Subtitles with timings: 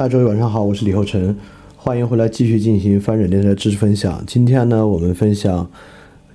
[0.00, 1.36] 大家晚上好，我是李厚成，
[1.76, 4.24] 欢迎回来继续进行翻转电台知识分享。
[4.26, 5.70] 今天呢，我们分享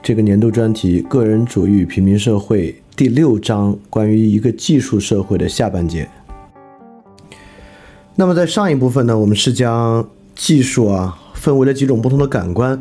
[0.03, 6.08] 这个年度专题“个人主义与平民社会”第六章，关于一个技术社会的下半节。
[8.14, 12.80] 那么在上一部分呢，我们是将技术啊分为了几种不同的感官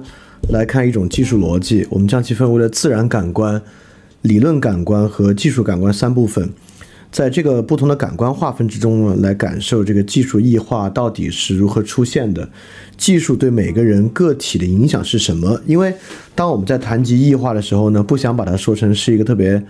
[0.51, 3.63] 来看一种技术逻辑，我们将其分为了自然感官、
[4.21, 6.51] 理论感官和技术感官三部分。
[7.15, 12.51] 在这个不同的感官划分之中呢，来感受这个技术异化到底是如何出现的，
[12.97, 15.61] 技术对每个人个体的影响是什么？
[15.65, 15.95] 因为
[16.35, 19.65] 当我们在谈及异化的时候呢，不想把它说成是一个特别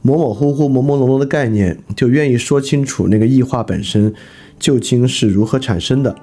[0.00, 4.14] 模模糊糊、朦朦胧胧的概念，就愿意说清楚那个异化本身
[4.58, 6.16] 究竟是如何产生的。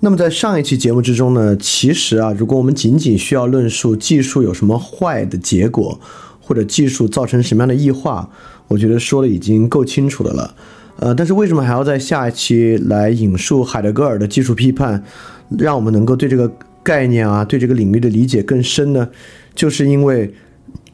[0.00, 6.00] 那么在上一期节目之中呢，其实啊，如果我们仅仅需要论述技术有什么坏的结果，
[6.44, 8.28] 或者技术造成什么样的异化，
[8.68, 10.54] 我觉得说的已经够清楚的了。
[10.96, 15.02] 呃，但是为什么还要在下一期来引述海德格尔的技术批判，
[15.58, 16.48] 让我们能够对这个
[16.82, 19.08] 概念啊，对这个领域的理解更深呢？
[19.54, 20.32] 就是因为，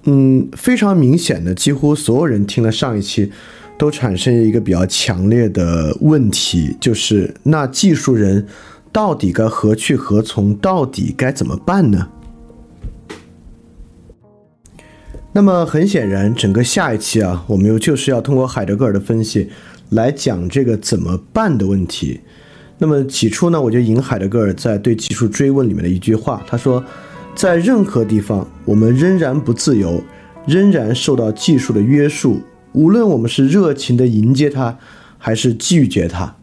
[0.04, 3.30] 嗯，非常明显的，几乎所有人听了上一期，
[3.76, 8.46] 都产生一个比较强烈的问题，就是那技术人
[8.92, 10.54] 到底该何去何从？
[10.54, 12.08] 到底该怎么办呢？
[15.32, 19.48] 那么很显然，整个下一期啊，我们又就是要通过海德格尔的分析
[19.90, 22.20] 来讲这个怎么办的问题。
[22.78, 26.84] 那么起初呢，我就引海德格尔在对技术追问里面的一句话，他说，
[27.36, 30.02] 在任何地方，我们仍然不自由，
[30.46, 32.40] 仍然受到技术的约束，
[32.72, 34.76] 无论我们是热情的迎接它，
[35.16, 36.34] 还是拒绝它。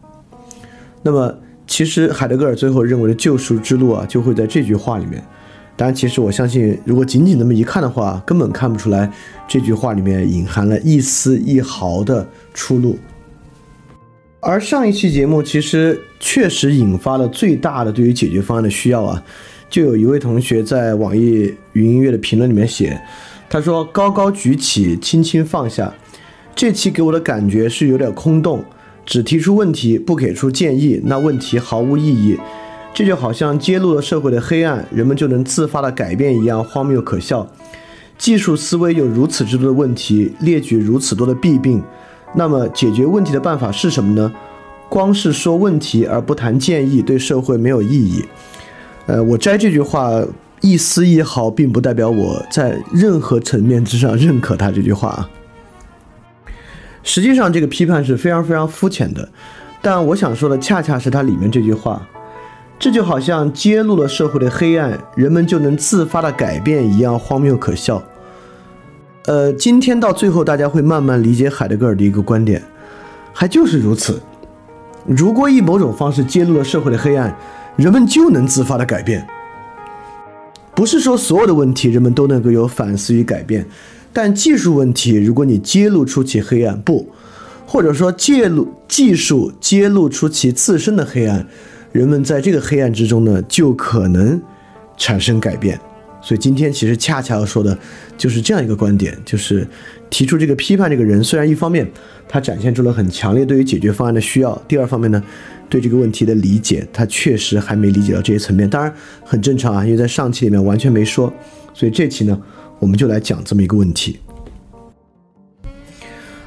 [1.02, 5.22] 那么，其实海德格尔最后认为的救赎之路啊，就会在这句话里面。
[5.78, 9.08] 当然，其实我相信，如果仅仅那么一看的话，根本看不出来
[9.46, 12.98] 这句话里面隐含了一丝一毫的出路。
[14.40, 19.22] 而上一期节目其实确实引发了最大的对于解决方案的需要啊，
[19.70, 23.00] 就有一位同学在网易云音乐的评论里面写，
[23.48, 25.94] 他说：“高高举起，轻轻放下。”
[26.56, 28.64] 这期给我的感觉是有点空洞，
[29.06, 32.36] 只提出问题，不给出建议，那问题毫无意义。
[32.98, 37.46] 这就好像揭露了社会的黑暗，人们就能自发的改变一样荒谬可笑。
[38.18, 41.80] 技术思维有如此之多的问题，列举如此多的弊病，
[42.34, 44.32] 那么解决问题的办法是什么呢？
[44.88, 48.24] 光是说问题而不谈建议，对社会没有意义。
[49.06, 50.10] 呃，我摘这句话
[50.60, 55.30] 一丝一毫，并不代表我在任何层面之上认可他这句话啊。
[57.04, 59.28] 实际上，这个批判是非常非常肤浅的，
[59.80, 62.04] 但我想说的恰恰是它里面这句话。
[62.78, 68.00] 这就好像揭露了社会的黑暗，人们就能自发的改变一样荒谬可笑。
[69.26, 72.62] 呃，今天到最后，大家会慢慢理解海德格尔的一个观点，
[73.32, 74.20] 还就是如此。
[75.04, 77.36] 如果以某种方式揭露了社会的黑暗，
[77.76, 79.26] 人们就能自发的改变。
[80.74, 83.66] 不是说所有的问题人们都能够有反思与改变，
[84.12, 87.08] 但技术问题，如果你揭露出其黑暗，不，
[87.66, 91.44] 或者说揭露技术揭露出其自身的黑暗。
[91.92, 94.40] 人们在这个黑暗之中呢，就可能
[94.96, 95.80] 产生改变。
[96.20, 97.78] 所以今天其实恰恰要说的，
[98.16, 99.66] 就是这样一个观点：，就是
[100.10, 101.88] 提出这个批判这个人，虽然一方面
[102.28, 105.22] 他展现出了很强烈对于解决方案的需要，第二方面呢，
[105.68, 108.68] 对这个问题的理解，他确实还没理解到这些层面。
[108.68, 108.92] 当然
[109.24, 111.32] 很正常啊，因为在上期里面完全没说。
[111.72, 112.38] 所以这期呢，
[112.80, 114.18] 我们就来讲这么一个问题。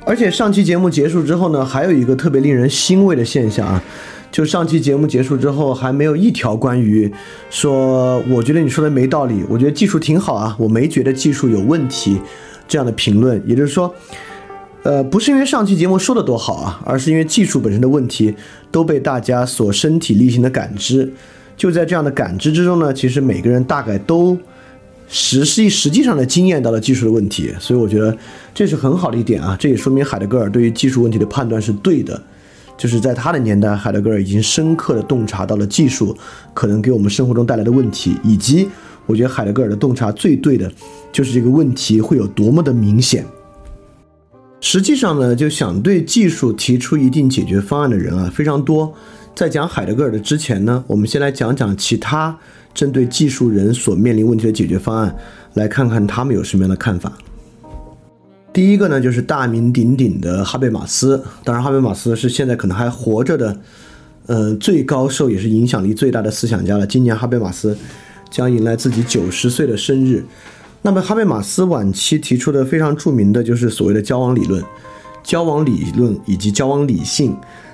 [0.03, 3.81] 而且上期节目结束之后呢，还有一个特别令人欣慰的现象啊。
[4.31, 7.11] 就上期节目结束之后，还没有一条关于
[7.49, 12.17] 说我觉得你说的没道理，我觉得技术挺好啊，我没觉得技术有问题
[12.65, 13.43] 这样的评论。
[13.45, 13.93] 也就是说，
[14.83, 18.33] 呃，不是因为上期节目说的多好啊，而是因为技术本身的问题
[18.71, 21.11] 都被大家所身体力行的感知。
[21.57, 24.37] 就在这样的感知之中呢，其实每个人大概都
[25.09, 28.17] 实际实际上的经验到了技术的问题，所以我觉得
[28.55, 32.19] 这是很好的一点啊，这也说明海德格尔对于技术问题的判断是对的。
[32.81, 36.17] 就是在他的年代，海德格尔已经深刻的洞察到了技术
[36.51, 38.67] 可能给我们生活中带来的问题，以及
[39.05, 40.71] 我觉得海德格尔的洞察最对的，
[41.11, 43.23] 就是这个问题会有多么的明显。
[44.61, 48.91] 实际上呢，就想对技术提出一定解决方案的人啊非常多。
[49.35, 52.35] 在讲海德格尔的之前呢，我们先来讲讲其他
[52.73, 55.15] 针对技术人所面临问题的解决方案，
[55.53, 57.13] 来看看他们有什么样的看法。
[58.53, 61.23] 第一个呢，就是大名鼎鼎的哈贝马斯。
[61.43, 63.57] 当然，哈贝马斯是现在可能还活着的，
[64.25, 66.85] 呃，最高寿也是影响力最大的思想家了。
[66.85, 67.77] 今年哈贝马斯
[68.29, 70.25] 将迎来自己九十岁的生日。
[70.81, 74.61] 那么，哈贝马斯晚期提出的非常著名的就是所谓的交往理论、
[75.23, 77.33] 交往理论以及交往理性。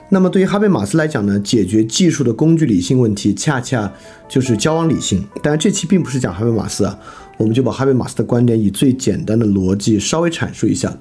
[0.10, 3.92] 那么，对于哈贝马斯来讲呢，解决技术的工具理性问题，恰恰
[4.30, 5.26] 就是交往理性。
[5.42, 7.00] 当然，这期并不是讲哈贝马斯啊。
[7.38, 10.98] 我们就把哈贝马斯的观点以最简单的逻辑稍微阐述一下。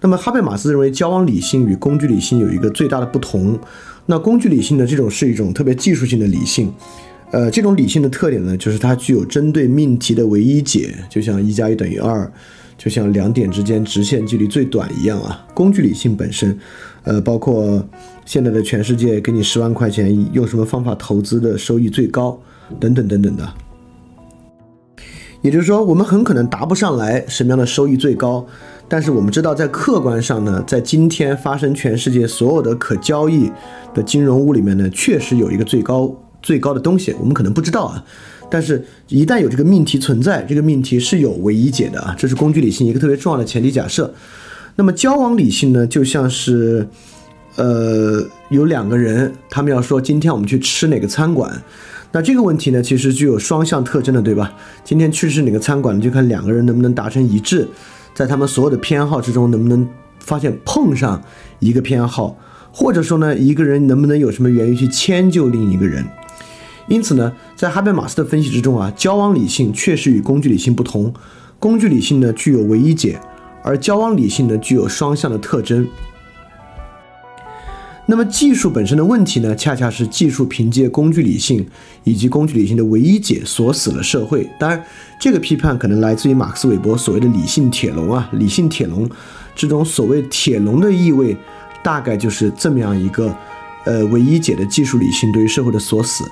[0.00, 3.58] 那么，哈贝马斯认为交往理性与工具理性有一个最大的不同。
[4.06, 6.72] 那工具理性呢，这种是一种特别技术性的理性。
[7.30, 12.30] 呃，这种理性的特点呢，就是它具有针对命题的唯一解，就像一加一等于二，
[12.76, 15.46] 就像两点之间直线距离最短一样啊。
[15.54, 16.58] 工具理性本身，
[17.04, 17.82] 呃，包括
[18.26, 22.38] 现在的全世界给你十万块钱，用什么方法投资的收益最高，
[22.80, 23.54] 等等等等的。
[25.42, 28.46] 也就是说，我们很可能答不上来什么样的收益最高，
[28.88, 33.50] 但是我们知道，在客观上呢，在今天发生全世界所有的可交易
[33.92, 38.04] 的金融物里面呢，确实有一个最高最高的东西，我们可能不知道啊，
[38.48, 44.14] 但是一旦有这个命题存在，这个命题是有唯一解的啊，这是工具理性一个特别重要的前提假设。
[44.76, 46.86] 那么交往理性呢，就像是，
[47.56, 51.60] 呃，有两个人，他们要说今天我们去吃哪个餐馆。
[52.14, 54.52] 那这个问题呢，其实具有双向特征的，对吧？
[54.84, 57.66] 今天去吃哪个餐馆，就看两个人能不能达成一致，
[58.14, 59.88] 在他们所有的偏好之中，能不能
[60.18, 61.22] 发现碰上
[61.58, 62.36] 一个偏好，
[62.70, 66.04] 或者说呢，一个人能不能有什么原因去迁就另一个人？
[66.86, 71.14] 因此呢，在哈贝马斯的分析之中啊，交往理性确实与工具理性不同，
[71.58, 73.18] 工具理性呢具有唯一解，
[73.62, 75.88] 而交往理性呢具有双向的特征。
[78.06, 81.64] 那么技术本身的问题呢，恰恰是技术凭借工具理性
[82.02, 84.48] 以及工具理性的唯一解锁死了社会。
[84.58, 84.84] 当然，
[85.20, 89.08] 这个批判可能来自于马克思韦伯所谓的理性铁笼啊，理性铁笼
[89.54, 91.36] 这种所谓铁笼的意味，
[91.82, 93.32] 大概就是这么样一个
[93.84, 96.24] 呃唯一解的技术理性对于社会的锁死。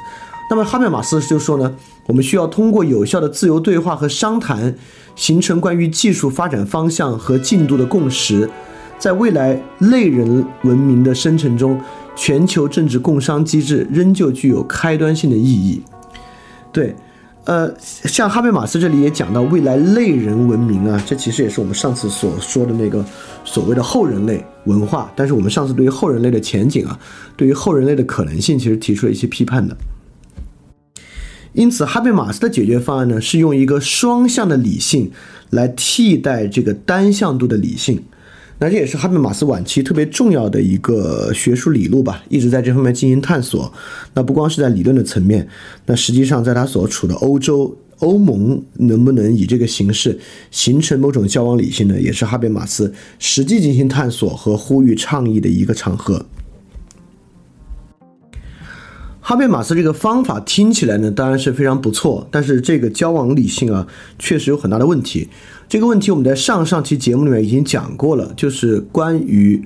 [0.51, 1.73] 那么哈贝马斯就说呢，
[2.07, 4.75] 我们需要通过有效的自由对话和商谈，
[5.15, 8.51] 形成关于技术发展方向和进度的共识。
[9.01, 11.81] 在未来类人文明的生成中，
[12.15, 15.83] 全球政治共商机制仍旧具有开端性的意义。
[16.71, 16.95] 对，
[17.45, 23.03] 呃，像哈贝马斯这里也讲到未来类人文明啊，这其实也是我们上次所说的那个
[23.43, 25.11] 所谓的后人类文化。
[25.17, 27.01] 但是我们上次对于后人类的前景啊，
[27.39, 29.75] 对于后人类的可能性，其实提出了一些批判的。
[31.55, 35.11] 因此，哈贝马斯的解决方案呢，是用一个双向的理性
[35.49, 38.05] 来替代这个单向度的理性。
[38.63, 43.73] 那这也是哈贝马斯晚期特别重要的一个学术理路吧，一直在这方面进行探索。
[44.13, 45.49] 那不光是在理论的层面，
[45.87, 50.19] 那实际上在他所处的欧洲，欧盟能不能以这个形式
[50.51, 51.99] 形成某种交往理性呢？
[51.99, 56.27] 也是哈贝马斯实际进行探索和呼吁倡议的一个场合。
[59.23, 63.87] 哈贝马斯这个方法听起来呢，当然是非常不错，但是这个交往理性啊，
[64.19, 65.29] 确实有很大的问题。
[65.69, 69.63] 这个问题我们在上上期节目里面已经讲过了，就是关于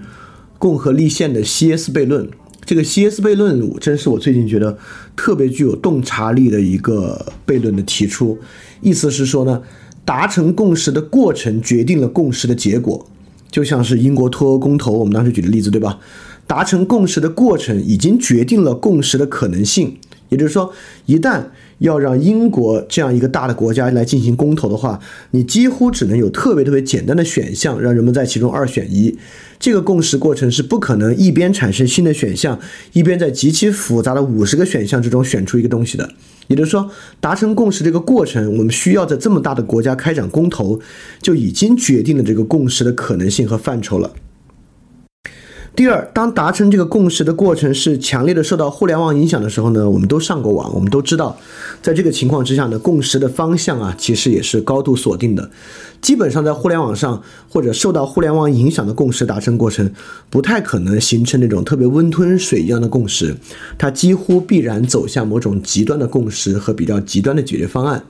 [0.59, 2.29] 共和立宪的西斯悖论。
[2.65, 4.77] 这个西斯悖论真是我最近觉得
[5.15, 8.39] 特别具有洞察力的一个悖论的提出，
[8.81, 9.63] 意思是说呢，
[10.05, 13.07] 达成共识的过程决定了共识的结果，
[13.51, 15.99] 就像是英国脱欧公投，我们当时举的例子，对吧？
[16.47, 19.97] 达成共识的过程已经决定了共识的可能性，
[20.29, 20.73] 也就是说，
[21.07, 21.43] 一旦
[21.79, 29.19] 要让英国这样一个大的国家来进行公投的话，你几乎只能有特别特别简单的选项，让人们在其中二选一。
[29.59, 32.59] 这个共识过程是不可能一边产生新的选项，
[32.93, 36.11] 一边在极其复杂的五十个选项之中选出一个东西的。
[36.49, 40.79] 也就是说，达成共识这个过程，我们需要在这么大的国家开展公投，
[41.23, 44.13] 就已经决定了这个共识的可能性和范畴了。
[45.77, 51.37] 第二，当达成这个共识的过程是强烈的受到互联网影响的时候呢，我们都上过网，我们都知道，
[51.83, 55.51] 在这个情况之下呢，共识的方向啊，其实也是高度锁定的。
[56.01, 59.91] 基本上在互联网上或者受到互联网影响的共识达成过程，
[60.31, 63.35] 不太可能形成那种特别温吞水一样的共识，
[63.77, 68.05] 它几乎必然走向某种极端的共识和比较极端的解决方案。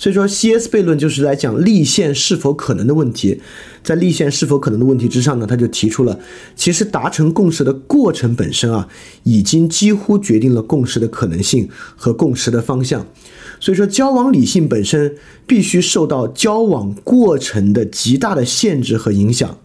[0.00, 0.66] 所以说，C.S.
[0.70, 3.42] 悖论就是来讲立宪是否可能的问题。
[3.84, 6.18] 在立宪是否可能的问题之上呢，他就提出了，
[6.56, 8.88] 其实达成共识的过程本身啊，
[9.24, 13.06] 已经几乎决定了共识的可能性和共识的方向。
[13.60, 15.16] 所以说，交往理性本身
[15.46, 19.58] 必须受到交往过程的极大的限制和影响。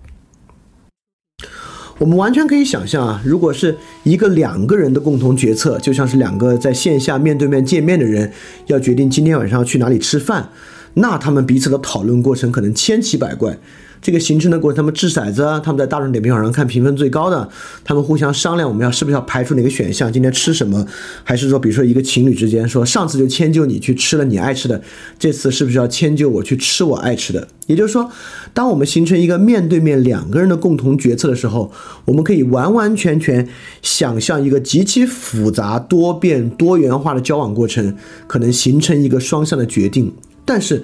[1.97, 8.29] 我们完全可以想象啊，如果是一个两个人的共同决策，就像是两个在线下面对面见面的人
[8.67, 10.49] 要决定今天晚上去哪里吃饭，
[10.95, 13.57] 那他们彼此的讨论过程可能千奇百怪。
[14.05, 17.49] 这个形成的过程，他们掷骰子，他们在大众点评网上看评分最高的，
[17.83, 20.85] 他们互相商量，我们要是不是要排除哪个选项，今天吃什么，
[21.23, 24.79] 还是说，比如说一个情侣之间说，上次就迁就你去吃了你爱吃的，
[25.17, 27.47] 这次是不是要迁就我去吃我爱吃的？
[27.65, 28.07] 也就是说，
[28.53, 31.71] 当我们形成一个面对面两个人的共同决策的时候，
[32.05, 33.47] 我们可以完完全全
[33.81, 37.95] 想象一个极其复杂、多变、多元化的交往过程，
[38.27, 40.13] 可能形成一个双向的决定，
[40.45, 40.83] 但是。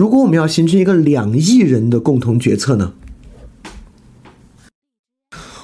[0.00, 2.94] 如果我们要形成一个两亿人的共同决策呢？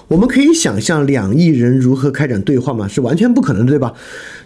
[0.08, 2.86] 我们可以想象两亿人如何开展对话吗？
[2.86, 3.94] 是完全不可能的，对吧？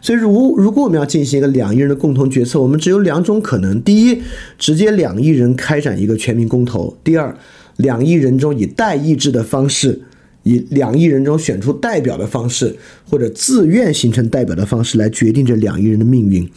[0.01, 4.23] 所以，如如果我们要进行一个两亿人的共同决策，我们只有两种可能：第一，
[4.57, 7.37] 直接两亿人开展一个全民公投；第二，
[7.79, 10.03] 两亿人中以代议制的方式。
[10.43, 12.75] 以两亿人中选出代表的方式，
[13.09, 16.49] 或者自愿形成代表的方式来决定这两亿人的命运。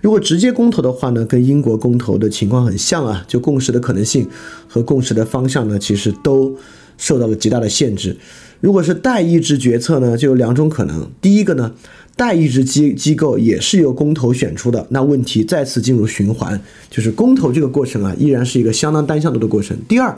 [0.00, 4.28] 如果直接公投的话呢，跟英国公投的情况很像啊，就共识的可能性
[4.68, 6.56] 和共识的方向呢，其实都
[6.96, 8.16] 受到了极大的限制。
[8.60, 11.10] 如果是代议制决策呢，就有两种可能。
[11.20, 11.72] 第一个呢，
[12.16, 19.76] 代议制机机构也是由公投选出的，那问题再次进入循环，就是公投这个过程啊，依然是一个相当单向度的过程。
[19.88, 20.16] 第二。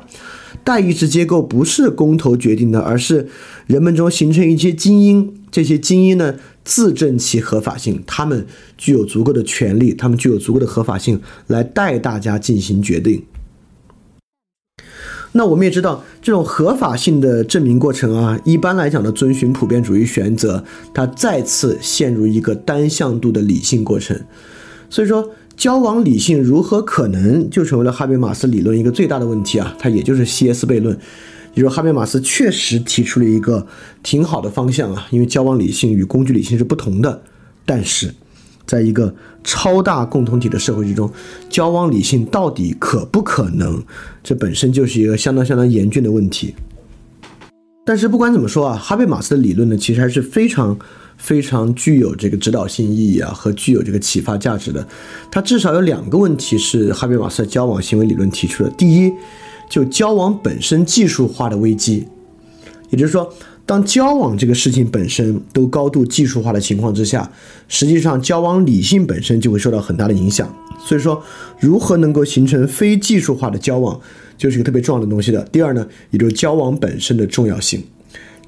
[0.65, 3.29] 代议制结构不是公投决定的，而是
[3.67, 5.35] 人们中形成一些精英。
[5.51, 6.35] 这些精英呢，
[6.65, 13.25] 自证其合法性，他们具有足够的权利，他们具有足够的合法性来代大家进行决定。
[15.33, 20.63] 那我们也知道，这种合法性的证明过程啊，一般来讲呢遵循普遍主义原则，
[20.93, 24.21] 它再次陷入一个单向度的理性过程。
[24.91, 25.31] 所以说。
[25.57, 29.75] 交往理性如何可能就成为了哈贝马斯理论一个最大的问题啊？
[29.79, 30.95] 它也就是西耶斯悖论，
[31.55, 33.67] 也就是哈贝马斯确实提出了一个
[34.03, 37.23] 挺好的方向啊，因为交往理性与工具理性是不同的。
[37.65, 38.15] 但是，
[38.67, 41.11] 在一个超大共同体的社会之中，
[41.49, 43.83] 交往理性到底可不可能？
[44.23, 46.55] 这本身就是一个相当相当严峻的问题。
[47.87, 50.79] 但是不管怎么说啊，哈贝马斯的理论呢，其实还是非常。
[51.17, 54.87] 非常具有这个指导性意义啊，和具有这个启发价值的。
[55.31, 58.71] 它至少有两个问题是哈贝马斯交往行为理论提出的。
[58.71, 59.13] 第一，
[59.69, 62.07] 就交往本身技术化的危机，
[62.91, 63.33] 也就是说，
[63.65, 67.31] 当交往这个事情本身都高度技术化的情况之下，
[67.67, 70.55] 实际上交往理性本身就会受到很大的影响。
[70.79, 71.21] 所以说，
[71.59, 73.99] 如何能够形成非技术化的交往，
[74.39, 75.43] 就是一个特别重要的东西的。
[75.51, 77.83] 第二呢，也就是交往本身的重要性。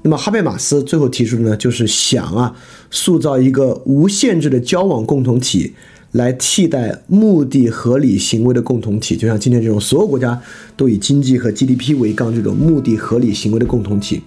[0.01, 2.55] 那么哈贝马斯最后提出的呢，就是想啊，
[2.89, 5.73] 塑造一个无限制的交往共同体，
[6.13, 10.41] 来替代目的合理行为的共同体，就像今天这种所有国家
[10.77, 14.21] 都以经济和 GDP 为纲这种目的合理行为的共同体。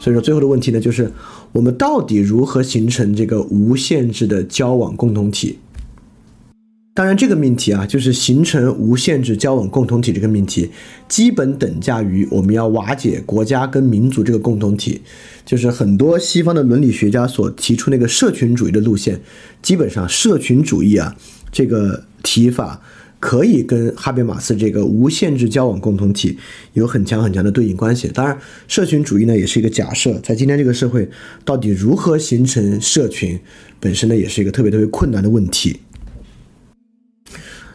[0.00, 1.10] 所以说，最后的问题呢，就是
[1.52, 5.58] 我们到底如何形成这个无限制的交往共同体？
[6.96, 10.70] 当然，这个命题啊，就是形成无限制交往共同体这个命题，
[11.08, 15.00] 基本等价于我们要瓦解国家跟民族这个共同体。
[15.44, 19.20] 就是很多西方的伦理学家所提出那个社群主义的路线，
[19.60, 21.16] 基本上社群主义啊
[21.50, 22.80] 这个提法
[23.18, 26.38] 可以跟哈贝马斯这个无限制交往共同体
[26.74, 28.08] 有很强很强的对应关系。
[28.14, 31.10] 当然，社群主义呢也是一个假设，在今天这个社会，
[31.44, 33.40] 到底如何形成社群，
[33.80, 35.80] 本身呢也是一个特别特别困难的问题。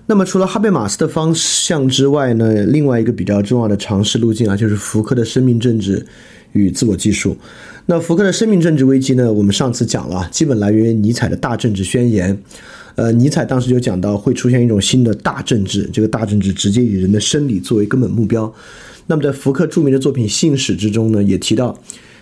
[0.10, 6.04] 那么，除了哈贝马斯的方向之外呢，另外一个比较重要的尝试路径啊，就是福柯的生命政治
[6.54, 7.38] 与自我技术。
[7.86, 12.36] 那福柯的生命政治危机呢，我们上次讲了，基本来源于尼采的大政治宣言。
[12.96, 18.52] 呃，尼采当时就讲到会出现一种新的大政治，这个大政治直接以人的生理作为根本目标。
[19.06, 21.80] 那么，在福柯著名的作品《信使》之中呢，也提到，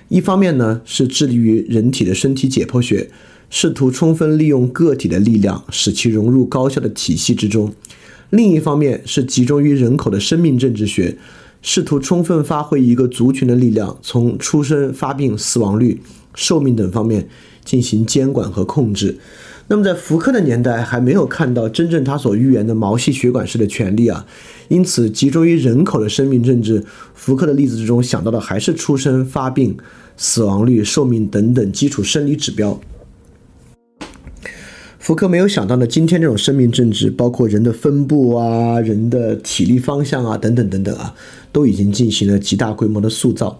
[0.09, 3.09] 一方面呢是致力于人体的身体解剖学。
[3.49, 7.69] 试图充分利用个体的力量，使其融入高效的体系之中；
[8.29, 11.17] 另一方面是集中于人口的生命政治学，
[11.61, 16.01] 试图充分发挥一个族群的力量，从出生、发病、死亡率、
[16.35, 17.29] 寿命等方面
[17.63, 19.17] 进行监管和控制。
[19.69, 24.25] 那么，在福柯的年代，还没有看到真正他所预言的毛细血管式的权利啊，
[24.69, 29.75] 因此集中于人口的生命政治，福柯的例子之中想到的还是出生、发病、
[30.15, 32.79] 死亡率、寿命等等基础生理指标。
[35.07, 41.15] 福柯没有想到呢，今天这种生命政治，包括人的分布啊、人的体力方向啊等等等等啊，
[41.53, 43.57] 都已经进行了极大规模的塑造。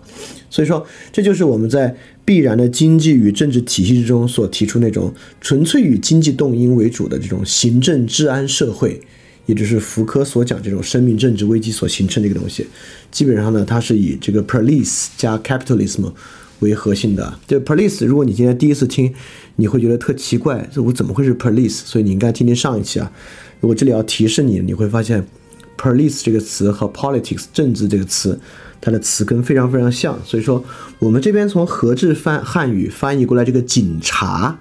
[0.50, 9.00] 所以说，这就是我们在必然的经济与政治体系之中所提出那种纯粹以经济动因为主的这种行政治安社会，
[9.46, 12.68] 也就是福柯所讲这种生命政治危机所形成的一个东西。
[13.10, 16.12] 基本上呢，它是以这个 police 加 capitalism
[16.60, 17.38] 为核心的。
[17.48, 19.14] 这 police，如果你今天第一次听。
[19.60, 21.80] 你会觉得特奇怪，这我怎么会是 police？
[21.84, 23.12] 所以你应该听听上一期啊。
[23.60, 25.28] 如果这里要提示你，你会发现
[25.76, 28.40] police 这个词和 politics 政治这个词，
[28.80, 30.16] 它的词根非常非常像。
[30.24, 30.64] 所以说，
[31.00, 34.60] 我们这边从和制翻汉语翻译过来这个警察，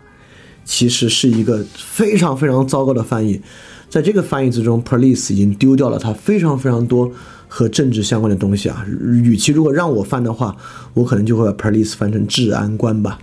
[0.65, 3.43] 其实是一个非常非常糟糕的翻译。
[3.91, 7.13] 在这个翻译之中，police 已经丢掉了它非常非常多
[7.49, 8.87] 和政治相关的东西啊。
[9.23, 10.57] 与其如果让我翻的话，
[10.95, 13.19] 我可能就会把 police 翻成治安官吧。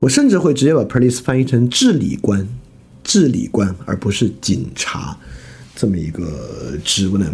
[0.00, 2.48] 我甚至会直接把 police 翻译成治理官，
[3.04, 5.16] 治理官，而不是警察
[5.76, 7.26] 这么一个职务呢。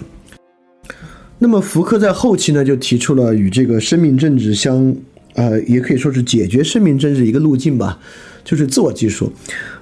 [1.38, 4.97] 那么福柯在后期呢，就提出了与这个生命政治相，
[5.35, 7.99] 呃，也可以说是解决生命政治一个路径吧，
[8.42, 9.33] 就是自我技术。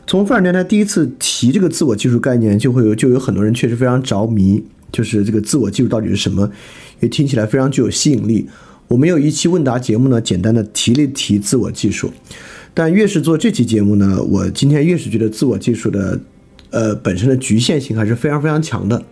[0.06, 4.62] 从费尔南他第一次提这个自我技术概念，就会有就有很多人确实非常着迷，
[4.94, 6.48] 就是这个自我技术到底是什么，
[7.00, 8.46] 也听起来非常具有吸引力。
[8.86, 12.12] 我们有一期问答节目呢，简单的提了提自我技术。
[12.72, 16.20] 但越是做这期节目呢，我今天越是觉得自我技术的，
[16.70, 19.02] 呃，本身的局限性还是非常非常强的。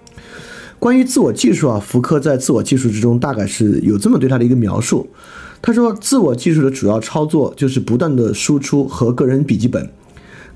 [0.78, 5.08] 关于自我技术啊，福柯在自我技术之中大概是有这么对他的一个描述。
[5.60, 9.88] 他说，自我技术的主要操作就是不断的输出和个人笔记本，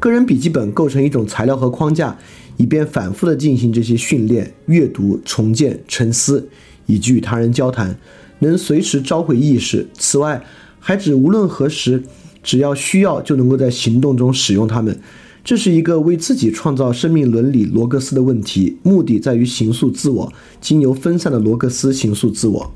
[0.01, 2.19] 个人笔记本构成一种材料和框架，
[2.57, 6.49] 以便反复的进行这些训练、阅读、重建、沉思，
[6.87, 7.99] 以及与他人交谈，
[8.38, 9.87] 能随时召回意识。
[9.99, 10.45] 此外，
[10.79, 12.03] 还指无论何时。
[12.42, 14.97] 只要需要就能够在行动中使用它们，
[15.42, 22.73] 这是一个为自己创造生命伦理罗格斯的问题，目的在于形塑自我，经由分散的罗格斯形塑自我。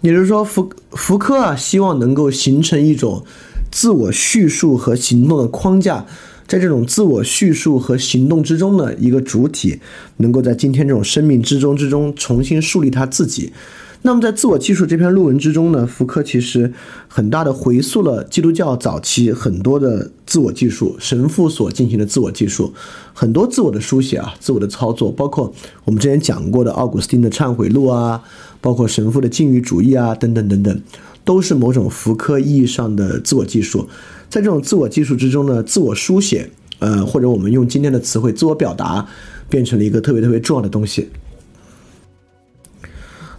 [0.00, 3.24] 也就是说，福福柯啊，希望能够形成一种
[3.70, 6.04] 自我叙述和行动的框架，
[6.48, 9.78] 在这种自我叙述和行动之中呢，一个主体
[10.16, 13.52] 能够在今天这种生命之中之中重新树立他自己。
[14.00, 16.72] 那么，在自我技术这篇论文之中呢，福柯其实
[17.08, 22.72] 很大的回溯了基督教早期很多的自我技术，神父所进行的自我技术，
[23.12, 25.52] 很多自我的书写啊，自我的操作，包括
[25.84, 28.22] 我们之前讲过的奥古斯丁的忏悔录啊，
[28.60, 30.80] 包括神父的禁欲主义啊，等等等等，
[31.24, 33.88] 都是某种福柯意义上的自我技术。
[34.30, 39.08] 在这种自我技术之中呢，自我书写，呃，或者我们用今天的词汇，自我表达，
[39.48, 41.08] 变成了一个特别特别重要的东西。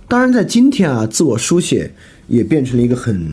[0.07, 1.93] 当然，在今天啊，自我书写
[2.27, 3.23] 也变成了一个很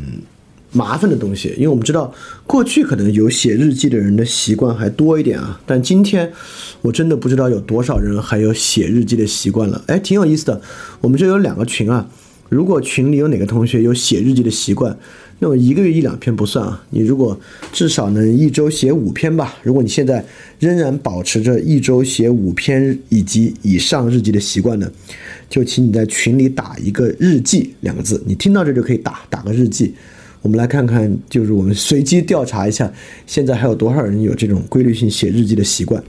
[0.73, 2.13] 麻烦的东西，因为我们知道，
[2.47, 6.31] 过去可能有写日记的人的习惯还多一点啊，但今天
[6.83, 9.83] 我真的不知道有多少人还有写日记的习惯了。
[9.87, 10.61] 哎，挺有意思的，
[11.01, 12.07] 我们这有两个群啊，
[12.51, 14.99] 如果群里有哪个同学有写日记的习惯。
[15.39, 17.39] 那么一个月一两篇不算啊，你如果
[17.73, 19.55] 至少能一周写五篇吧。
[19.63, 20.25] 如果你现在
[20.59, 24.91] 仍然保持着一周写五篇以及以上日记的习惯呢，
[25.51, 28.23] 就请你在群里打一个“日记”两个字。
[28.27, 29.95] 你听到这就可以打打个日记。
[30.41, 32.91] 我们来看看，就是我们随机调查一下，
[33.27, 36.03] 现在还有多少人有这种规律性写日记的习惯。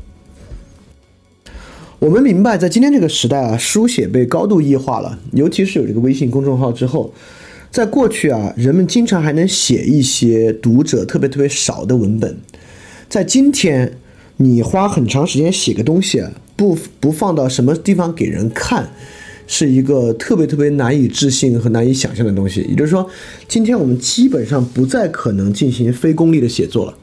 [1.99, 7.11] 我们明白，在今天这个时代啊，书写被高度异化了，尤其是有这个微信公众号之后，
[7.77, 12.35] 在过去啊，人们经常还能写一些读者特别特别少的文本，
[13.07, 13.99] 在今天，
[14.37, 16.23] 你花很长时间写个东西，
[16.55, 18.89] 不不放到什么地方给人看。
[19.45, 22.61] 是一个特别特别难以置信和难以想象的东西。
[22.67, 23.07] 也就是说，
[23.47, 26.97] 今天我们基本上不再可能进行非功利的写作了，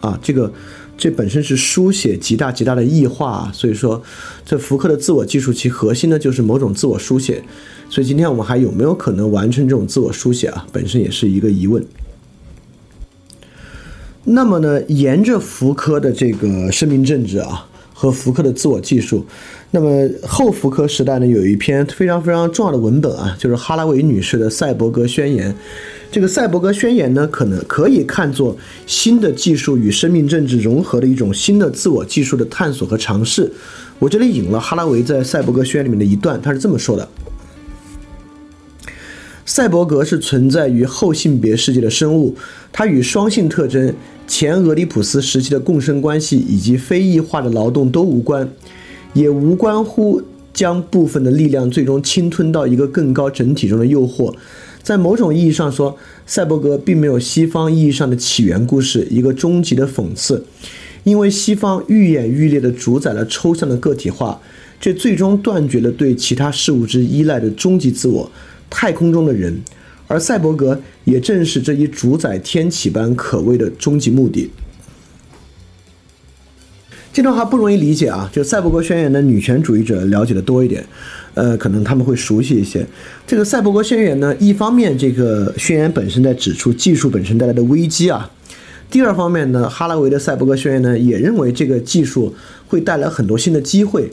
[0.00, 0.52] 啊，这个
[1.00, 3.50] 这本身是书写极大极大的异化。
[3.54, 4.00] 所以说，
[4.44, 7.42] 这福柯的自我技术其核心呢就是某种自我书写。
[7.88, 10.66] 所以今天我们还有没有可能完成这种自我书写啊？
[10.70, 11.82] 本身也是一个疑问。
[14.24, 17.66] 那么呢，沿着福柯的这个生命政治啊。
[18.00, 19.26] 和福克的自我技术，
[19.72, 25.54] 那么后福克时代呢，有一篇非常非常重要的文本啊，就是哈拉维女士的赛博格宣言。
[26.10, 33.52] 这个赛博格宣言呢，可能可以看作新的技术与生命政治融合的一种新的自我技术的探索和尝试。
[33.98, 37.06] 我这里引了哈拉维在赛博格宣言里面的一段，他是这么说的：
[39.44, 42.34] 赛博格是存在于后性别世界的生物，
[42.72, 43.94] 它与双性特征。
[44.30, 48.48] 前俄狄浦斯时期的共生关系以及非异化的劳动都无关，
[49.12, 50.22] 也无关乎
[50.54, 54.32] 将部分的力量最终侵吞到一个更高整体中的诱惑。
[54.84, 60.44] 在某种意义上说，赛博格并没有西方意义上的起源故事，一个终极的讽刺，
[61.02, 64.40] 因为西方愈演愈烈地主宰了抽象的个体化，
[64.80, 68.30] 这最终断绝了对其他事物之依赖的终极自我——
[68.70, 69.60] 太空中的人。
[70.10, 74.50] 而赛博格也正是这一主宰天启般可畏的终极目的。
[77.12, 78.28] 这段话不容易理解啊！
[78.32, 80.84] 就赛博格宣言的女权主义者了解的多一点，
[81.34, 82.84] 呃，可能他们会熟悉一些。
[83.24, 88.28] 这个赛博格宣言呢，一方面这个宣言本身在指出技术本身带来的危机啊；
[88.90, 92.34] 第二方面呢，哈拉维的赛博格宣言呢，也认为这个技术
[92.66, 94.10] 会带来很多新的机会，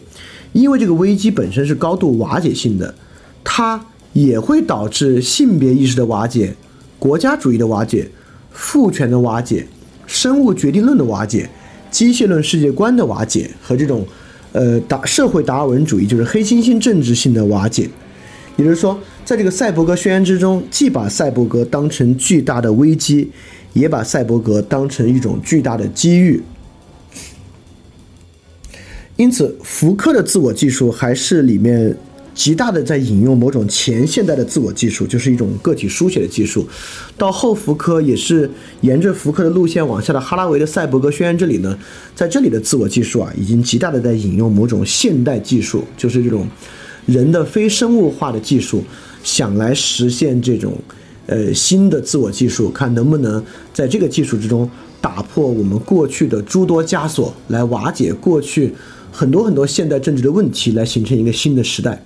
[0.53, 2.93] 因为这个危机本身是高度瓦解性的，
[3.43, 3.83] 它。
[4.13, 6.55] 也会导致性别意识的瓦解、
[6.97, 8.09] 国家主义的瓦解、
[8.51, 9.67] 父权的瓦解、
[10.07, 11.49] 生物决定论的瓦解、
[11.91, 14.05] 机械论世界观的瓦解和这种，
[14.53, 17.87] 呃达社会达尔文主义就是黑猩猩政治性的瓦解。
[18.55, 23.29] 也就是说，在这个赛博格宣言之中，既把赛博格当成巨大的危机，
[23.73, 26.41] 也把赛博格当成一种巨大的机遇。
[29.15, 31.95] 因此，福克的自我技术还是里面。
[32.37, 36.65] 极大的在引用某种前现代的自我技术，就是一种个体书写的技术。
[37.17, 38.47] 到后福柯也是
[38.81, 41.75] 沿着福柯的路线往下的哈拉维的赛博格宣言这里呢，
[42.15, 46.47] 在这里的自我技术啊，已经极大的在引用某种现代技术，就是这种
[47.07, 48.83] 人的非生物化的技术，
[49.23, 50.77] 想来实现这种
[51.25, 54.69] 呃新的自我技术，看能不能在这个技术之中
[55.01, 58.71] 打破我们过去的诸多枷锁，来瓦解过去
[59.11, 62.05] 很多很多现代政治的问题，来形成一个新的时代。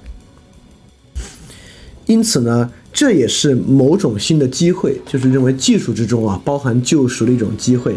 [2.12, 7.96] 因此呢，这也是某种新的机会，就是认为技术之中啊包含救赎的一种机会。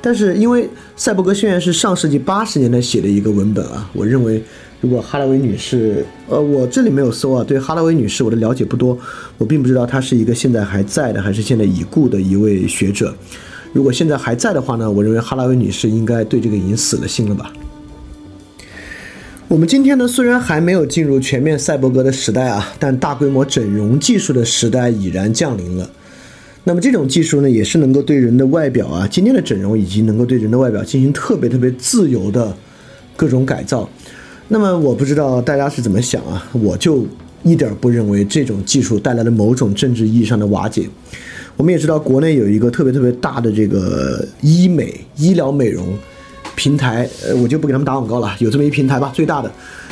[0.00, 4.40] 但是因为赛博格宣言是上世纪八十年代写的一个文本啊，我认为
[4.80, 8.96] 如果哈拉维女士，呃，我这里没有搜啊，对哈拉维女士我的了解不多，
[9.38, 13.12] 我并不知道她是一个现在还在的还是现在已故的一位学者。
[13.72, 17.52] 如果现在还在的话呢，我认为哈拉维女士应该对这个已经死了心了吧。
[19.52, 25.90] 我们今天呢，虽然还没有进入全面赛博格的时代啊，但大规模整容技术的时代已然降临了。
[26.64, 32.56] 那么这种技术呢，也是能够对人的外表啊，今天的整容以及能够对人的外表进行特别特别自由的
[33.14, 33.86] 各种改造。
[34.48, 37.06] 那么我不知道大家是怎么想啊，我就
[37.42, 40.88] 一点不认为这种技术带来了某种政治意义上的瓦解。
[41.58, 45.94] 我们也知道，国内有一个特别特别大的这个医美医疗美容。
[46.62, 48.32] 平台，呃，我就不给他们打广告了。
[48.38, 49.50] 有这么一平台吧，最大的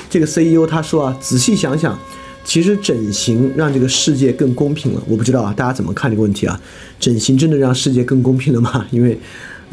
[0.08, 1.98] 这个 CEO 他说啊，仔细想想，
[2.44, 5.02] 其实整形让这个世界更公平了。
[5.08, 6.60] 我不知道啊，大家怎么看这个问题啊？
[7.00, 8.86] 整形真的让世界更公平了吗？
[8.92, 9.18] 因为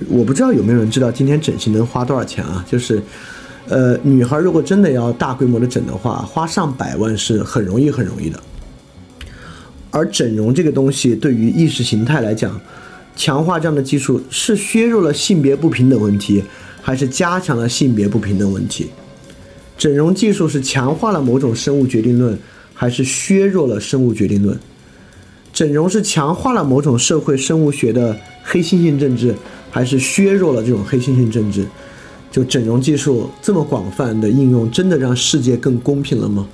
[0.07, 2.65] 我不知道有没有人知道今天整形能花多少钱啊？
[2.67, 2.99] 就是，
[3.67, 8.41] 呃，女孩如果真的要大规模的整的话，花上百万是很容易很容易的。
[9.91, 12.59] 而整容这个东西对于意识形态来讲，
[13.15, 16.43] 强化这样的技术是削弱了性别不平等问题。
[16.87, 18.87] 还是加强了性别不平等问题？
[19.77, 22.39] 整容技术是强化了某种生物决定论，
[22.73, 24.57] 还是削弱了生物决定论？
[25.51, 29.35] 整容是强化了某种社会生物学的黑猩猩政治，
[29.69, 31.67] 还是削弱了这种黑猩猩政治？
[32.31, 36.47] 就整容技术这么广泛的应用，真的让世界更公平了吗？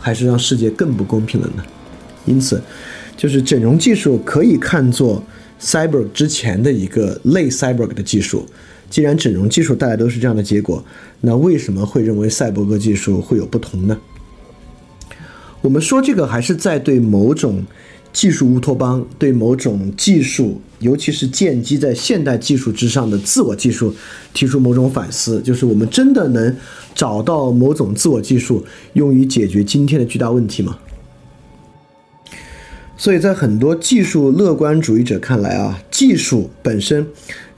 [0.00, 1.62] 还是让世界更不公平了呢？
[2.24, 2.60] 因此，
[3.16, 5.22] 就是整容技术可以看作
[5.60, 8.44] cyber 之前的一个类 cyber 的技术。
[8.88, 10.84] 既然整容技术带来都是这样的结果，
[11.20, 13.98] 那为什么会认为赛博格技术会有不同呢？
[15.62, 17.64] 我们说这个还是在对某种
[18.12, 23.94] 技术乌托邦、对某种技术，尤其是建基在现代技术之上的自我技术
[24.32, 26.56] 提出某种反思，就是我们真的能
[26.94, 30.78] 找到某种自我技术用于解决今天的巨大问题吗？
[32.96, 37.06] 所以在很多技术乐观主义者看来啊，技术本身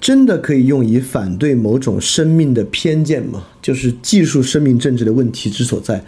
[0.01, 3.47] 真的可以用以反对某种生命的偏见吗？
[3.61, 6.05] 就是技术生命政治的问题之所在。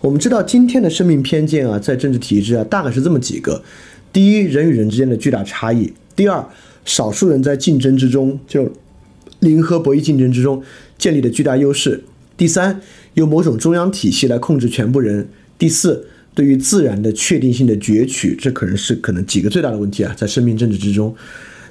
[0.00, 3.62] 我们知道今天的生命偏见啊，在政治体制啊，大概是这么几个：
[4.12, 6.44] 第一，人与人之间的巨大差异；第二，
[6.84, 8.70] 少数人在竞争之中，就
[9.40, 10.62] 零和博弈竞争之中
[10.98, 12.00] 建立的巨大优势；
[12.36, 12.80] 第三，
[13.14, 15.24] 由某种中央体系来控制全部人；
[15.58, 16.06] 第四。
[16.34, 21.14] 对于自然的确定性的攫取，这可能是可能几个最大的问题啊，在生命政治之中。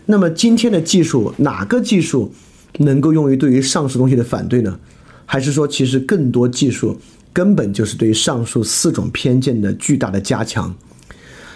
[0.06, 2.34] 那么今天的技术，哪个技术
[2.80, 4.80] 能够用于对于上述东西的反对呢？
[5.26, 7.00] 还是说，其实更多技术
[7.32, 10.76] 根本就是对上述四种偏见的巨大的加强？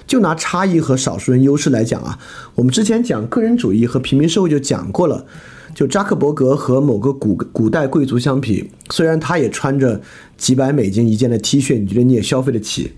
[0.08, 2.20] 就拿差异和少数人优势来讲啊，
[2.54, 5.26] 我们之前讲个人主义和平民社会就讲过了。
[5.74, 10.00] 就扎克伯格和某个古古代贵族相比，虽然他也穿着
[10.38, 12.94] 几百美金一件的 T 恤，你觉得你也消费得起？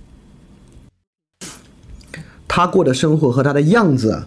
[2.47, 4.25] 他过的生活和他的样子，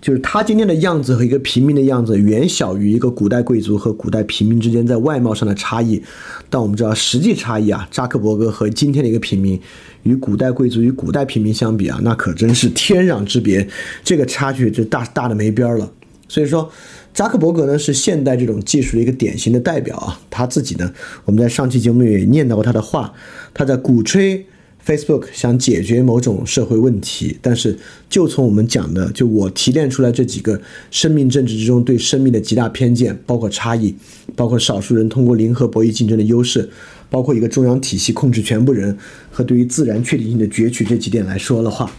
[0.00, 6.02] 就是他今天的样子和一个平民的样子，远小于一个古代贵族和古代平民之间在外貌上的差异。
[6.48, 9.60] 但我们知道实际差异啊，扎克伯格和今天的一个平民
[10.04, 13.68] 与古代贵族与古代平民相比啊，那可真是天壤之别，
[14.02, 15.90] 这个差距就大大的没边儿了。
[16.28, 16.70] 所以说。
[17.14, 20.92] 扎克伯格呢是现代这种技术的一个典型的代表啊，他自己呢，
[21.24, 23.12] 我们在上期节目也念到过他的话，
[23.52, 24.46] 他在鼓吹
[24.88, 30.58] Facebook 想解决某种社会问题，但是就从我们讲的，就我提炼出来这几个
[30.90, 33.94] 生命政治之中对生命的极大偏见，包括差异，
[34.34, 36.66] 包括少数人通过零和博弈竞争的优势，
[37.10, 38.96] 包括一个中央体系控制全部人
[39.30, 41.92] 和对于自然确定性的攫取这几点来说的话，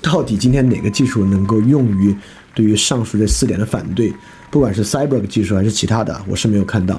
[0.00, 2.16] 到底今天哪个技术能够用于
[2.54, 4.10] 对于上述这四点的反对？
[4.50, 6.98] 不管是 Cyber 技术还是其他的，我是没有看到。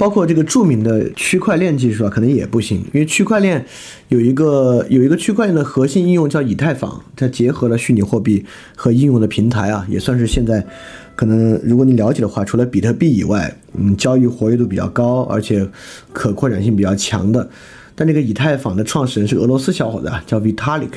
[0.00, 3.62] 包括这个著名的区块链技术啊，可能也不行，因为区块链
[4.08, 8.42] 有一个有一个区块链的核心应用叫以太坊，它结合了虚拟货币
[8.74, 10.66] 和应用的平台啊，也算是现在
[11.14, 15.68] 可能如果你了解的话，除了比特币以外，嗯，交易活跃度比较高，而且
[16.14, 17.46] 可扩展性比较强的。
[17.94, 20.92] 但这个以太坊的创始人是俄罗斯小伙子啊，叫 Vitalik，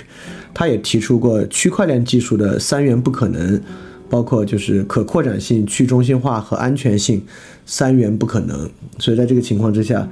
[0.54, 3.62] 他也提出过区块链技术的三元不可能。
[4.10, 7.22] 包括就是可扩展性、去中心化和安全性
[7.66, 10.08] 三元不可能，所以在这个情况之下，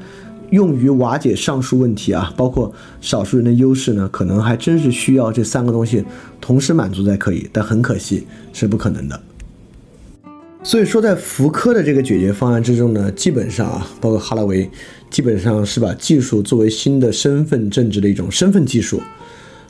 [0.49, 6.03] 用于瓦解上述问题啊，包括少数人的优势呢，可能还真是需要这三个东西
[6.39, 9.21] 同时满足才可以，但很可惜是不可能的。
[10.63, 14.69] 所以说，在福柯的这个解决方案之中呢，基本上啊，包括哈拉维，
[15.09, 19.01] 基本上是把技术作为新的身份政治的一种身份技术。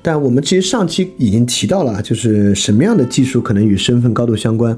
[0.03, 4.75] 但我们其实上期已经提到了，就是什么样的技术可能与身份高度相关，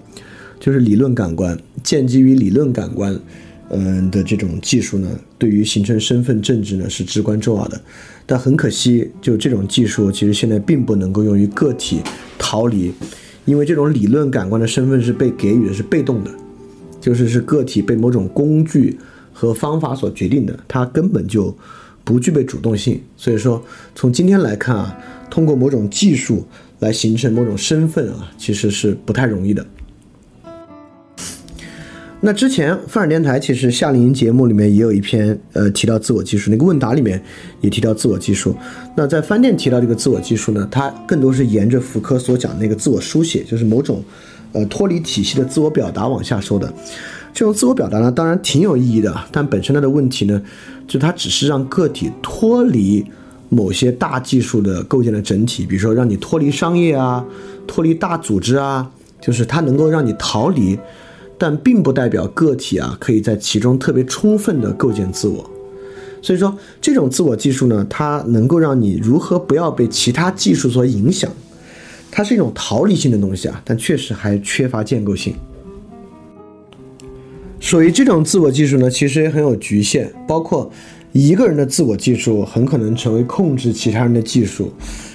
[0.60, 3.18] 就是理论感官，建基于理论感官，
[3.70, 7.82] 嗯的这种技术呢，对于形成身份政治呢是至关重要的。
[8.26, 12.02] 但很可惜，就这种技术其实现在并不能够用于个体
[12.38, 12.92] 逃离，
[13.46, 16.32] 因为这种理论感官的身份是被给予的是被动的，
[17.00, 19.00] 就是是个体被某种工具
[19.32, 21.58] 和方法所决定的，它根本就。
[22.04, 23.64] 不具备主动性，所以说
[23.96, 24.98] 从今天来看啊，
[25.30, 26.46] 通过某种技术
[26.80, 29.66] 来形成某种身份啊，其实是不太容易的。
[32.26, 37.22] 那之前范尔电台其实夏令营节目里面也有一篇呃提到自我技术，那个问答里面
[37.60, 38.56] 也提到自我技术。
[38.96, 44.02] 那在饭店提到这个自我技术呢，它更多是沿着福柯所讲那个自我书写，就是某种
[44.54, 46.74] 呃脱离体系的自我表达往下说的。
[47.34, 50.42] 这种自我表达呢，当然挺有意义的，但本身它的问题呢，
[50.88, 53.04] 就它只是让个体脱离
[53.50, 57.26] 某些大技术的构建的整体，比如说让你脱离商业啊，
[57.66, 58.88] 脱离大组织啊，
[59.20, 60.78] 就是它能够让你逃离，
[61.38, 65.50] 但并不代表个体啊可以在其中特别充分的构建自我。
[66.22, 71.30] 所以说，这种自我技术呢，它能够让你如何不要被其他技术所影响，
[72.12, 75.36] 它是一种逃离性的东西啊，但确实还缺乏建构性。
[77.64, 80.70] 属于这种自我技术呢，其实也很有局限，包括
[81.14, 84.70] 一个人的自我技术很可能成为控制其他人的技术。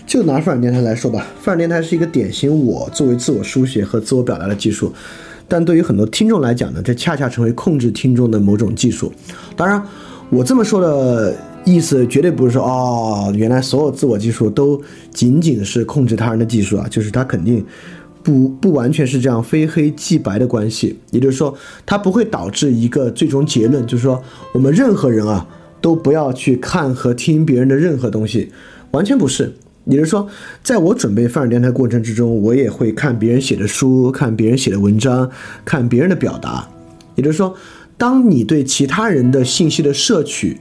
[0.06, 4.90] 就拿范尔电台来说吧，范尔电台是一个典型我作为自我书写和自我表达的技术，
[5.46, 9.12] 但对于很多听众来讲呢，这恰恰成为控制听众的某种技术。
[9.54, 9.80] 当然，
[10.30, 14.80] 我这么说的意思绝对不是说哦，原来所有自我技术都
[15.12, 17.62] 仅仅是控制他人的技术啊，就是他肯定
[18.28, 20.98] 不不完全是这样非黑即白的关系。
[21.12, 25.48] 也就是说，它不会导致一个最终结论，就是说我们任何人啊
[25.80, 28.52] 都不要去看和听别人的任何东西，
[28.90, 29.54] 完全不是。
[29.86, 30.28] 也就是说，
[30.62, 35.30] 在我准备范尔电台过程之中，我也会看别人写的书，看别人写的文章，
[35.64, 36.68] 看别人的表达。
[37.14, 37.54] 也就是说，
[37.96, 40.58] 当你对其他人的信息的摄取，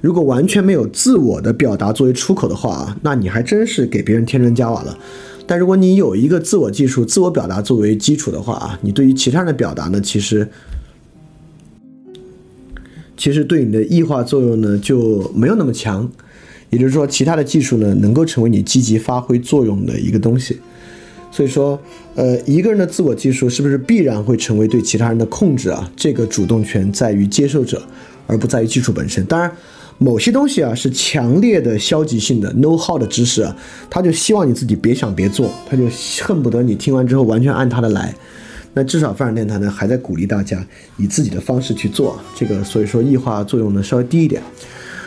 [0.00, 4.96] 如果完全没有自我的表达作为出口的话啊，那你还真是给别人添砖加瓦了。
[5.50, 10.48] 但如果你有一个自我技术、自我表达作为基础的话啊，你对于其他人的表达呢，其实
[13.16, 16.08] 其实对你的异化作用呢就没有那么强。
[16.68, 20.56] 也就是说，其他的技术呢能够成为你积极发挥作用的一个东西。
[21.32, 21.76] 所以说，
[22.14, 25.90] 呃，一个人的自我技术是不是必然会成为对其他人的控制啊？
[25.96, 27.82] 这个主动权在于接受者，
[28.28, 29.24] 而不在于技术本身。
[29.24, 29.50] 当然。
[30.02, 33.54] 某些东西啊是强烈的消极性的 know how 的知识啊，
[33.90, 35.84] 他就希望你自己别想别做，他就
[36.24, 38.14] 恨不得你听完之后完全按他的来。
[38.72, 44.42] 那至少范儿电台呢还在鼓励大家以自己的方式去做这个，所以说异化作用呢稍微低一点。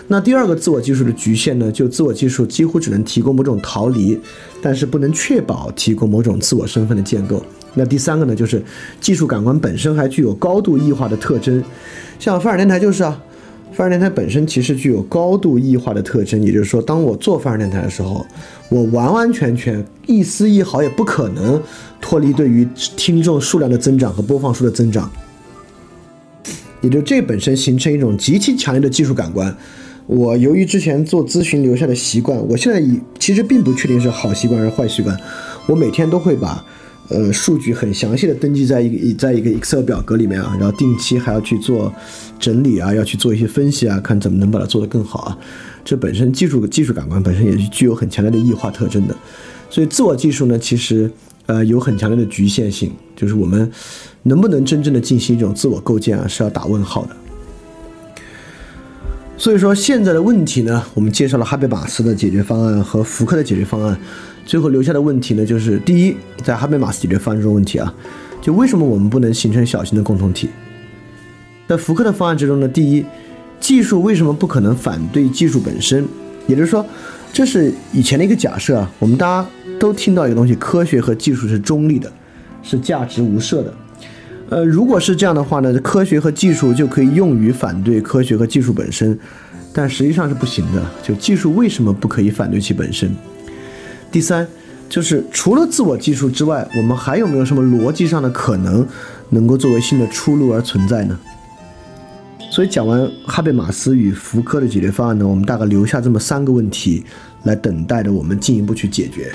[0.09, 4.19] 那第二个自我技术的局限呢，就自我技术几乎只能提供某种逃离，
[4.61, 7.43] 但是不能确保提供某种自我身份的建构。
[7.73, 8.63] 那第三个呢，就是
[9.01, 11.63] 技术感官本身还具有高度异化的特征，
[12.19, 13.19] 像范儿电台就是啊。
[13.75, 18.25] 泛电台本身其实具有高度异化的特征，也就是说，当我做泛电台的时候，
[18.69, 21.61] 我完完全全一丝一毫也不可能
[21.99, 25.11] 脱离对于听众数量的增长和播放数的增长。
[26.81, 29.55] 也就这本身形成一种极其强烈的技术感官。
[30.05, 35.17] 我由于之前做咨询留下的习惯，我现在已其实并不确定是好习惯还是坏习惯，
[35.65, 36.63] 我每天都会把。
[37.09, 41.93] 呃，数据很详细的登记在一个在一个 Excel 表格里面啊，然后定期还要去做
[42.39, 45.37] 整理啊，要去做一些分析啊，看怎么能把它做得更好啊。
[45.83, 49.15] 这本身技术技术感官本身也是具有很强烈的异化特征的，
[49.69, 51.11] 所以自我技术呢，其实
[51.45, 53.69] 呃有很强烈的局限性，就是我们
[54.23, 57.15] 能不能真正的进行一种自我构建啊，是要打问号的。
[59.37, 63.99] 所以说现在的问题呢，我们介绍了哈贝马斯的解决方案和福克的解决方案。
[64.45, 67.93] 最后留下的问题呢，就是第一，在哈贝马斯解决方案中问题啊，
[68.41, 70.49] 就为什么我们不能形成小型的共同体？
[71.67, 73.05] 在福克的方案之中呢，第一，
[73.59, 76.05] 技术为什么不可能反对技术本身？
[76.45, 76.85] 也就是说，
[77.31, 78.91] 这是以前的一个假设啊。
[78.99, 79.47] 我们大家
[79.79, 82.11] 都听到一个东西，科学和技术是中立的，
[82.61, 83.73] 是价值无涉的。
[84.49, 89.17] 呃，如果是这样的话呢，科学和技术就可以用于反对科学和技术本身，
[89.73, 90.83] 但实际上是不行的。
[91.01, 93.09] 就技术为什么不可以反对其本身？
[94.13, 94.47] 第三，
[94.87, 98.87] 就是除了自我技术之外，我们还有没有什么逻辑上的可能
[99.29, 101.19] 能够作为新的出路而存在呢？
[102.51, 107.03] 所以讲完哈贝马斯与福柯的解决方案呢，我们大概留下这么三个问题
[107.41, 109.31] 来等待着我们进一步去解决。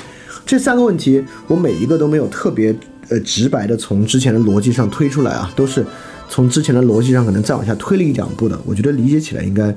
[0.46, 2.72] 这三个问题，我每一个都没有特别
[3.08, 5.84] 呃直白的从之前的逻辑上推出来啊，都是
[6.28, 8.56] 从之前的逻辑上可能再往下推了一两步的。
[8.64, 9.74] 我觉得理解起来应该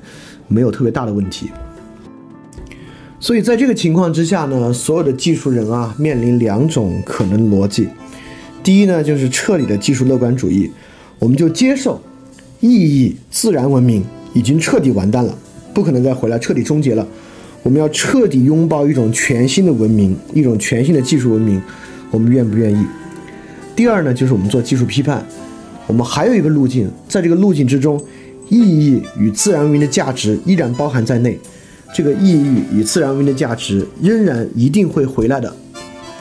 [0.48, 1.50] 没有特别大的问题。
[3.22, 7.88] 所以在这个情况之下呢，所有的技术人啊面临两种可能逻辑。
[8.64, 10.72] 第一呢，就是彻底的技术乐观主义，
[11.20, 12.02] 我们就接受
[12.62, 14.04] 意义自然文明
[14.34, 15.38] 已经彻底完蛋了，
[15.72, 17.08] 不可能再回来，彻底终结了。
[17.62, 21.62] 我们要彻底拥抱一种全新的文明，一种全新的技术文明，
[22.10, 22.84] 我们愿不愿意？
[23.76, 25.24] 第二呢，就是我们做技术批判，
[25.86, 28.04] 我们还有一个路径，在这个路径之中，
[28.50, 31.38] 意义与自然文明的价值依然包含在内。
[31.94, 35.54] 这个意义与自然文明的价值仍然一定会回来的。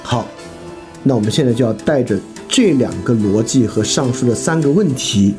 [0.02, 0.26] 好，
[1.04, 5.34] 那我们现在就要带着这两个逻辑和上述的三个问题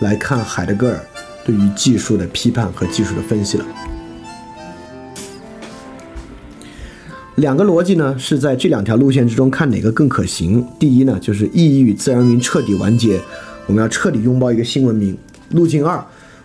[0.00, 1.04] 来看海德格尔
[1.44, 3.64] 对于技术的批判和技术的分析了。
[7.34, 10.64] 两个逻辑呢是在这两条路线之中看哪个更可行。
[10.78, 13.20] 第一呢就是意义与自然文明彻底完结，
[13.66, 15.18] 我们要彻底拥抱一个新文明。
[15.50, 16.02] 路径二，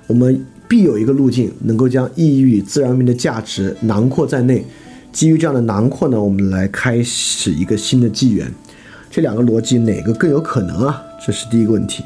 [0.08, 0.44] 我们。
[0.70, 4.64] 必有一个路径能够将意义与自然文明的价值囊括在内。
[5.12, 8.50] 基于这样的囊括呢，我们来开始一个新的纪元。
[9.10, 11.02] 这两个逻辑哪个更有可能啊？
[11.26, 12.04] 这是第一个问题。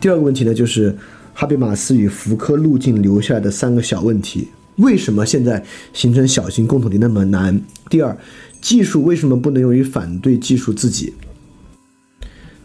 [0.00, 0.94] 第二个问题呢，就是
[1.32, 7.60] 哈贝马斯与福柯路径留下来的三个小问题：为什么现在形成小型共同体那么难？
[7.88, 8.18] 第二，
[8.60, 11.14] 技术为什么不能用于反对技术自己？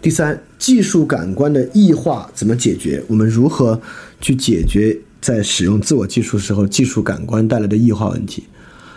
[0.02, 3.04] 第三，技术感官的异化怎么解决？
[3.08, 3.80] 我们如何
[4.20, 4.98] 去解决？
[5.22, 8.44] 在使用自我技术时候，技术感官带来的异化问题。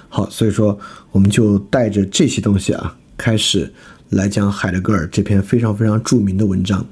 [0.09, 0.79] 好，所以说
[1.13, 3.73] 我们就带着这些东西啊，开始
[4.11, 6.87] 来讲海德格尔这篇非常非常著名的文章。